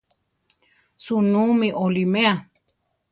[1.05, 2.33] ¿Sunú mi oliméa?